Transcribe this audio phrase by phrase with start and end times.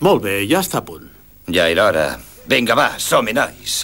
[0.00, 1.04] Molt bé, ja està a punt.
[1.52, 2.04] Ja era hora.
[2.48, 3.82] Vinga, va, som-hi, nois.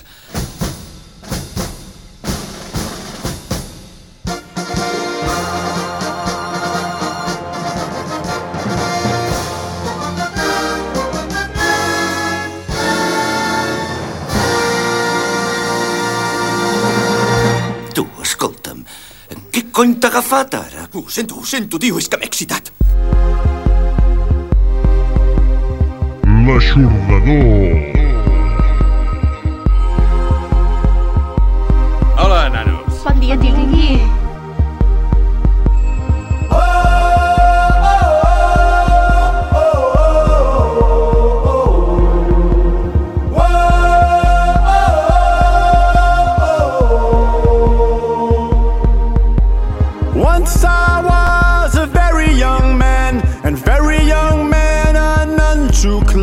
[17.93, 18.80] Tu, escolta'm,
[19.53, 20.89] què cony t'ha agafat ara?
[20.96, 22.75] Ho sento, ho sento, tio, és que m'he excitat.
[26.47, 27.75] L'aixordador.
[32.17, 33.03] Hola, nanos.
[33.03, 34.06] Bon dia, tio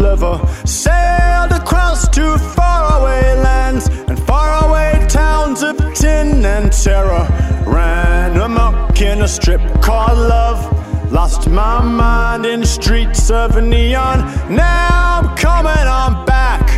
[0.04, 0.40] too.
[0.66, 7.26] Sailed across to faraway lands and faraway towns of tin and terror.
[7.66, 10.60] Ran amok in a strip called love.
[11.12, 14.20] Lost my mind in streets of neon.
[14.50, 16.70] Now I'm coming on back.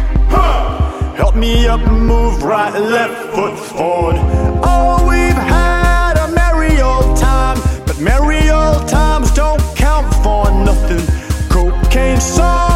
[1.16, 4.18] Help me up, move right, left foot forward.
[4.64, 11.04] Oh, we've had a merry old time, but merry old times don't count for nothing.
[11.50, 12.75] Cocaine, song,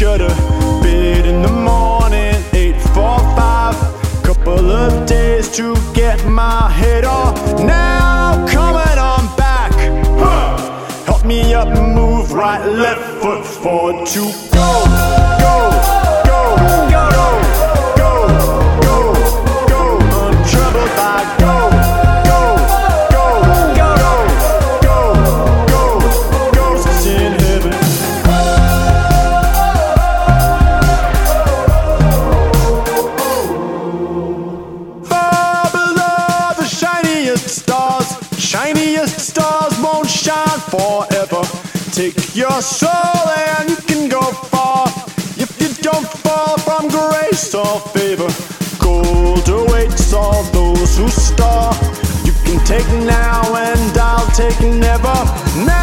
[0.00, 0.34] shudder.
[0.82, 3.76] Bid in the morning, eight four five.
[4.24, 7.36] Couple of days to get my head off.
[7.60, 9.74] Now coming on back.
[11.04, 14.20] Help me up, move right, left foot forward to
[14.54, 14.70] go,
[15.44, 15.56] go,
[16.24, 16.89] go,
[47.40, 48.28] grace or favor,
[48.78, 51.72] gold awaits all those who star.
[52.24, 55.14] You can take now and I'll take never.
[55.64, 55.79] Now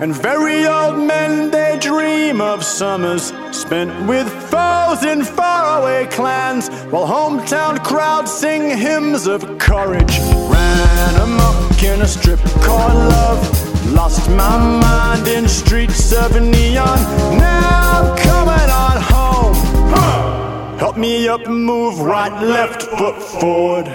[0.00, 7.06] and very old men they dream of summers spent with foes in faraway clans, while
[7.06, 10.18] hometown crowds sing hymns of courage.
[10.54, 16.98] Ran amok in a strip called love, lost my mind in streets of neon.
[17.38, 20.78] Now I'm coming on home.
[20.78, 23.86] Help me up, move right, left foot forward.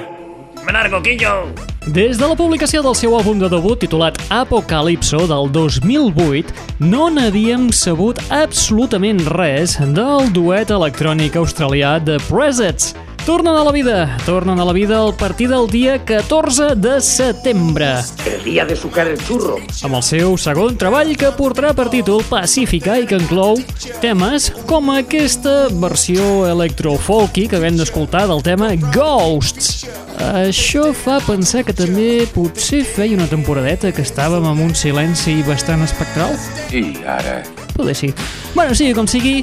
[1.84, 7.66] Des de la publicació del seu àlbum de debut titulat Apocalipso del 2008, no n'havíem
[7.76, 12.94] sabut absolutament res del duet electrònic australià The Presets.
[13.26, 17.96] Tornen a la vida, tornen a la vida a partir del dia 14 de setembre.
[18.26, 19.62] El día de sucar el churro.
[19.84, 23.56] amb el seu segon treball que portarà per títol Pacífica i que inclou
[24.04, 29.88] temes com aquesta versió electrofolky que vam d'escoltar del tema Ghosts.
[30.20, 35.88] Això fa pensar que també potser feia una temporadeta que estàvem amb un silenci bastant
[35.88, 36.36] espectral?
[36.76, 37.40] I ara...
[37.74, 38.12] Poder sí.
[38.54, 39.40] Bueno, sigui com sigui,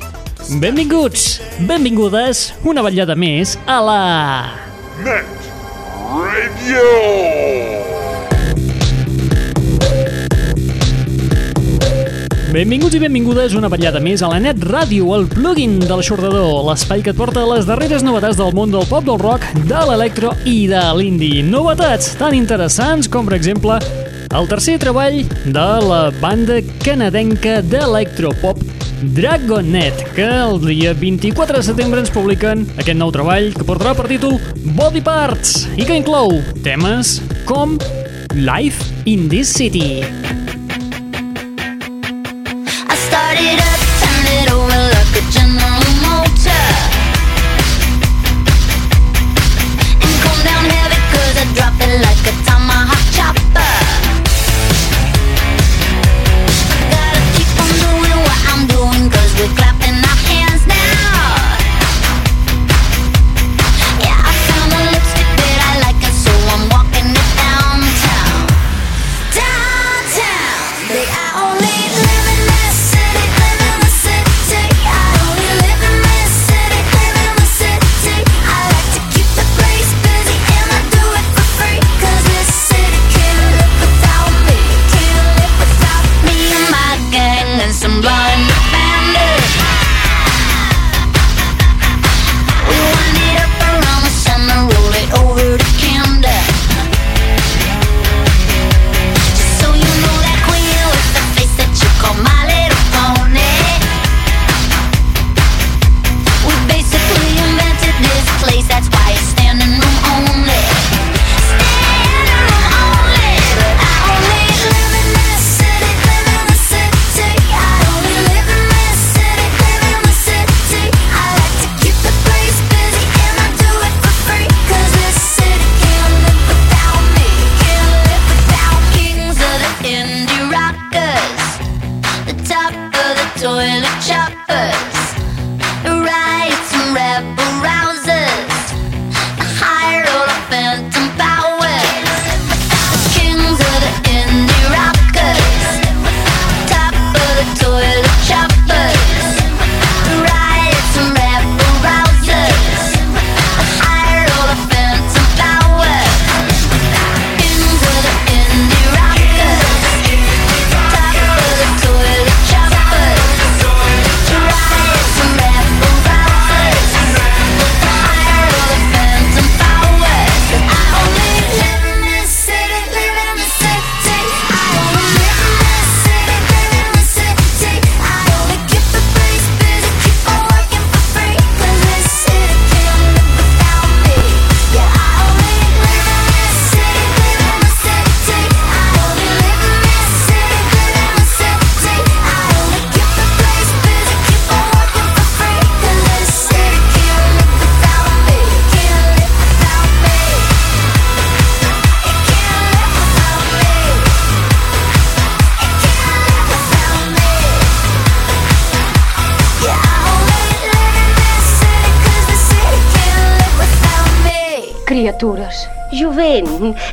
[0.48, 4.00] benvinguts, benvingudes, una vetllada més a la...
[5.04, 5.26] Net
[6.10, 6.86] Radio.
[12.50, 17.04] Benvinguts i benvingudes una vetllada més a la Net Ràdio, el plugin de l'aixordador, l'espai
[17.06, 20.64] que et porta les darreres novetats del món del pop, del rock, de l'electro i
[20.70, 21.44] de l'indie.
[21.46, 23.78] Novetats tan interessants com, per exemple,
[24.34, 32.02] el tercer treball de la banda canadenca d'electropop Dragonet, que el dia 24 de setembre
[32.04, 34.36] ens publiquen aquest nou treball que portarà per títol
[34.76, 36.36] Body Parts i que inclou
[36.66, 37.16] temes
[37.48, 37.78] com
[38.36, 40.39] Life in this City.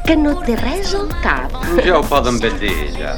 [0.07, 1.51] Que no té res al cap.
[1.83, 3.17] Ja ho poden ben dir, ja.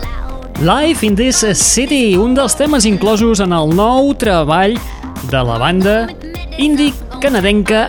[0.60, 4.74] Life in this City, un dels temes inclosos en el nou treball
[5.30, 5.96] de la banda
[6.58, 6.92] indie
[7.22, 7.88] canadenca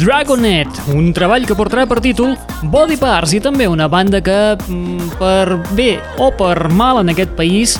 [0.00, 2.36] Dragonet, un treball que portarà per títol
[2.70, 7.34] Body Parts i també una banda que, mm, per bé o per mal en aquest
[7.34, 7.78] país,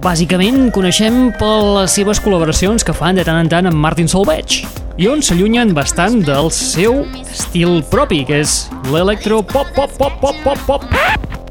[0.00, 4.81] bàsicament coneixem per les seves col·laboracions que fan de tant en tant amb Martin Solveig
[4.96, 8.56] i on s'allunyen bastant del seu estil propi, que és
[8.92, 10.88] l'electro pop pop pop pop pop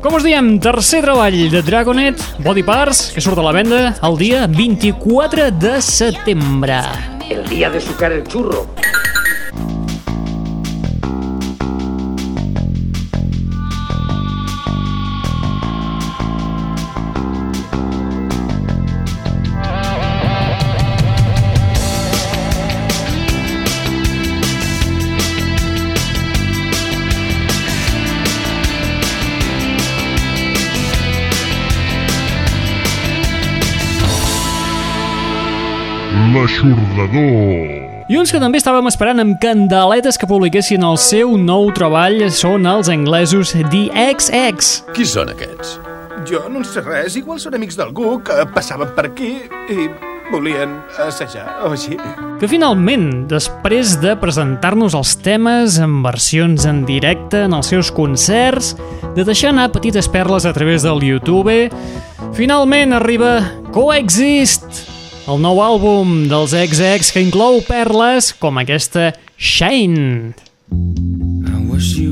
[0.01, 4.17] com us diem, tercer treball de Dragonet, Body Parts, que surt a la venda el
[4.17, 6.81] dia 24 de setembre.
[7.29, 8.65] El día de sucar el churro.
[36.41, 38.07] L'aixordador.
[38.09, 42.65] I uns que també estàvem esperant amb candeletes que publiquessin el seu nou treball són
[42.65, 44.71] els anglesos The XX.
[44.95, 45.75] Qui són aquests?
[46.25, 49.35] Jo no en sé res, igual són amics d'algú que passaven per aquí
[49.69, 49.85] i
[50.31, 51.99] volien assajar o així.
[52.39, 58.73] que finalment, després de presentar-nos els temes en versions en directe en els seus concerts,
[59.13, 61.69] de deixar anar petites perles a través del YouTube,
[62.33, 63.35] finalment arriba
[63.71, 70.33] Coexist, el nou àlbum dels XX que inclou perles com aquesta Shine.
[70.71, 72.11] I wish you.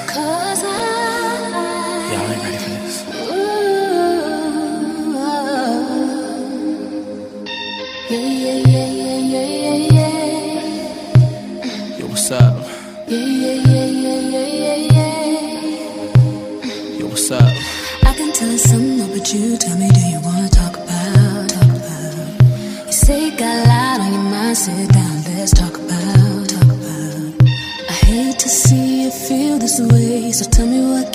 [19.33, 22.85] you tell me, do you wanna talk about, talk about?
[22.87, 26.63] You say you got a lot on your mind, sit down, let's talk about, talk
[26.63, 27.49] about.
[27.89, 31.13] I hate to see you feel this way, so tell me what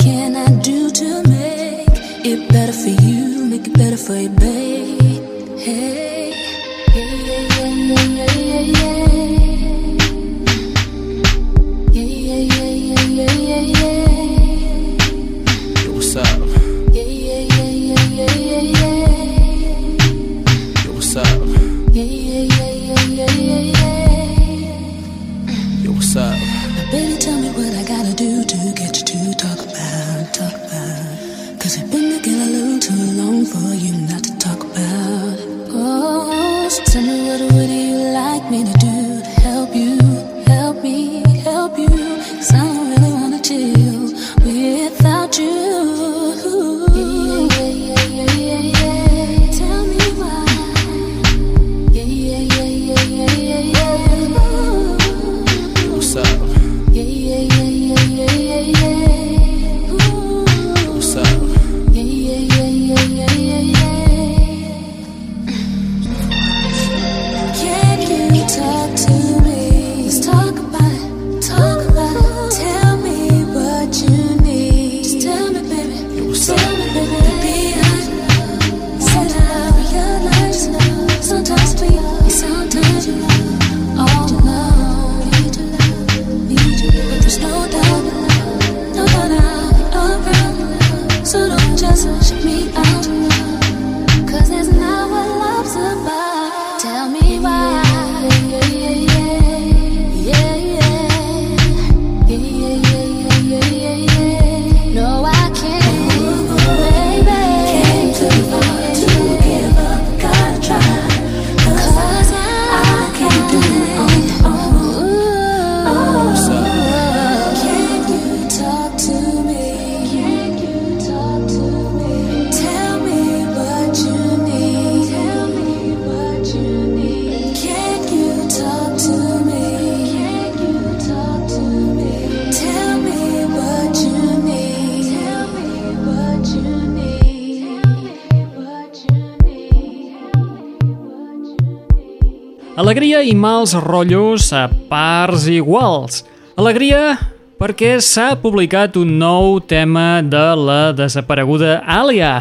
[143.27, 146.21] i mals rotllos a parts iguals.
[146.55, 147.17] Alegria
[147.59, 152.33] perquè s'ha publicat un nou tema de la desapareguda Alia,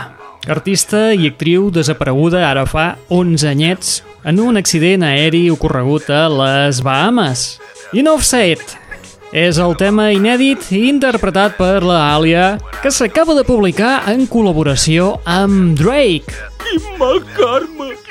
[0.45, 6.83] artista i actriu desapareguda ara fa 11 anyets en un accident aeri ocorregut a les
[6.85, 7.55] Bahamas.
[7.93, 8.61] Enough said.
[9.35, 15.73] És el tema inèdit interpretat per la Alia que s'acaba de publicar en col·laboració amb
[15.79, 16.54] Drake.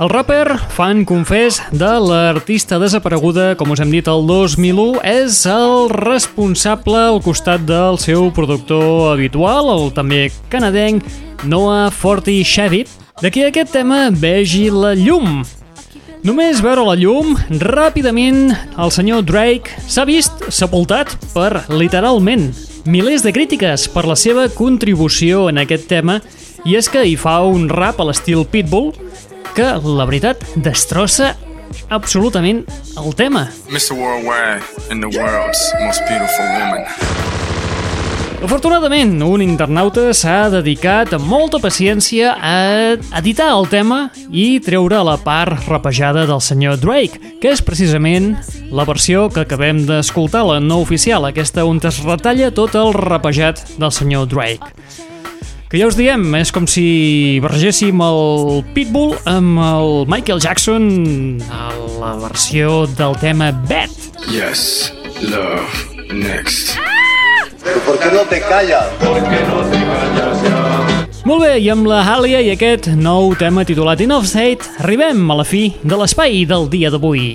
[0.01, 5.91] El rapper, fan confés de l'artista desapareguda, com us hem dit, el 2001, és el
[5.93, 11.05] responsable al costat del seu productor habitual, el també canadenc
[11.45, 12.91] Noah Forti Shavit,
[13.21, 15.45] de que aquest tema vegi la llum.
[16.25, 22.49] Només veure la llum, ràpidament el senyor Drake s'ha vist sepultat per, literalment,
[22.89, 26.23] milers de crítiques per la seva contribució en aquest tema
[26.65, 28.93] i és que hi fa un rap a l'estil Pitbull
[29.55, 31.35] que, la veritat, destrossa
[31.93, 32.65] absolutament
[33.01, 33.49] el tema.
[33.69, 33.95] Mr.
[33.99, 36.85] Worldwide and the world's most beautiful woman.
[38.45, 42.57] Afortunadament, un internauta s'ha dedicat amb molta paciència a
[43.17, 48.35] editar el tema i treure la part rapejada del senyor Drake, que és precisament
[48.69, 53.65] la versió que acabem d'escoltar, la no oficial, aquesta on es retalla tot el rapejat
[53.79, 55.14] del senyor Drake.
[55.75, 60.85] Que ja us diem, és com si barregéssim el Pitbull amb el Michael Jackson
[61.51, 63.91] a la versió del tema Bad.
[64.31, 65.67] Yes, love,
[66.15, 66.79] next.
[67.89, 68.87] ¿Por qué no te callas?
[71.27, 75.41] Molt bé, i amb la Halia i aquest nou tema titulat Enough Said, arribem a
[75.43, 77.33] la fi de l'espai del dia d'avui.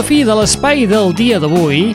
[0.00, 1.90] La fi de l'espai del dia d'avui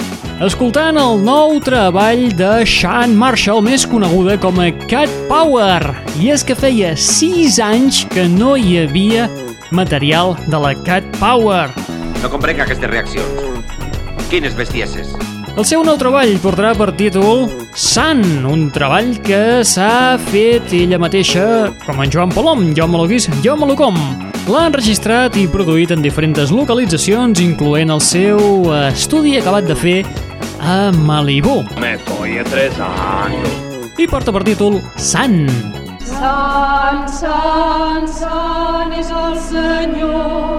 [0.46, 5.80] escoltant el nou treball de Sean Marshall, més coneguda com a Cat Power.
[6.22, 9.26] I és que feia 6 anys que no hi havia
[9.74, 11.72] material de la Cat Power.
[12.22, 13.42] No comprenc aquestes reaccions.
[14.30, 15.16] Quines bestieses.
[15.56, 21.72] El seu nou treball portarà per títol Sun, un treball que s'ha fet ella mateixa,
[21.88, 23.98] com en Joan Palom, jo me l'ho vist, jo me l'ho com.
[24.46, 28.38] L'ha enregistrat i produït en diferents localitzacions, incloent el seu
[28.92, 29.96] estudi acabat de fer
[30.62, 31.64] a Malibu.
[31.82, 33.50] Me estoy estresando.
[33.98, 35.48] I porta per títol Sun.
[36.06, 40.55] Sant, sant, sant és el Senyor,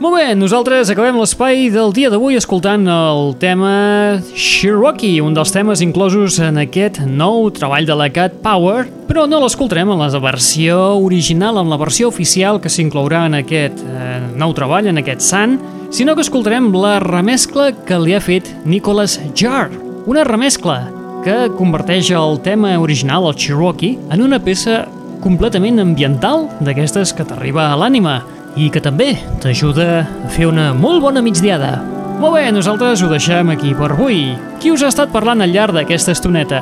[0.00, 5.82] Molt bé, nosaltres acabem l'espai del dia d'avui escoltant el tema Cherokee, un dels temes
[5.84, 10.78] inclosos en aquest nou treball de la Cat Power, però no l'escoltarem en la versió
[10.96, 15.58] original, en la versió oficial que s'inclourà en aquest eh, nou treball, en aquest sant,
[15.92, 19.68] sinó que escoltarem la remescla que li ha fet Nicholas Jar,
[20.08, 20.80] una remescla
[21.28, 24.86] que converteix el tema original, el Cherokee, en una peça
[25.20, 28.22] completament ambiental d'aquestes que t'arriba a l'ànima
[28.56, 31.78] i que també t'ajuda a fer una molt bona migdiada.
[32.20, 34.34] Molt bé, nosaltres ho deixem aquí per avui.
[34.60, 36.60] Qui us ha estat parlant al llarg d'aquesta estoneta?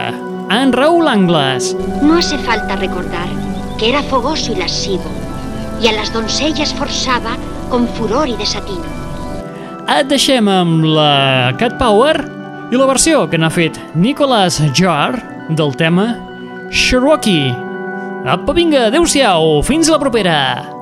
[0.55, 1.75] En Raúl Angles.
[2.03, 3.27] No hace falta recordar
[3.79, 5.11] que era fogoso y lascivo,
[5.83, 7.37] y a las doncellas forzaba
[7.71, 8.87] con furor y desatino.
[9.89, 12.17] Et deixem amb la Cat Power
[12.69, 15.17] i la versió que n'ha fet Nicholas Jar
[15.49, 16.11] del tema
[16.71, 17.55] Cherokee.
[18.29, 20.78] Apa, vinga, adeu-siau, fins la propera!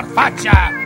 [0.00, 0.81] faccia!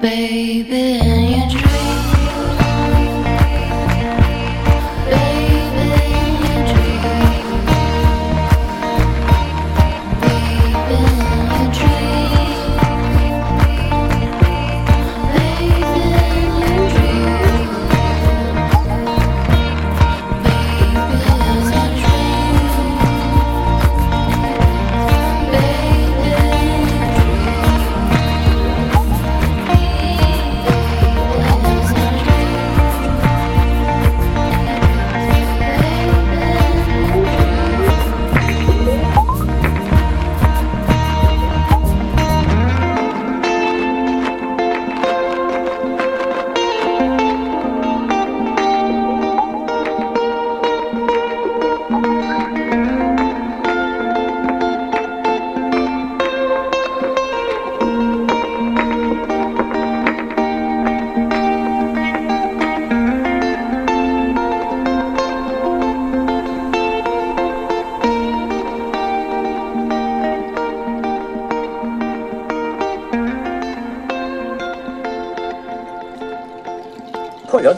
[0.00, 1.79] baby, in your dreams.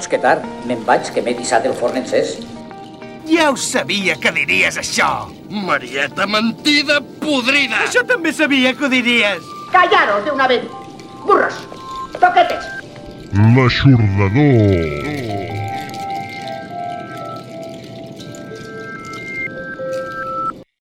[0.03, 0.43] saps que tard.
[0.67, 2.39] Me'n vaig, que m'he dissat el forn encès.
[3.29, 5.29] Ja ho sabia que diries això!
[5.51, 7.85] Marieta mentida podrida!
[7.87, 9.43] Això també sabia que ho diries!
[9.73, 10.67] Callaros de una vez!
[11.25, 11.55] Burros!
[12.19, 12.67] Toquetes!
[13.33, 15.02] L'aixordador!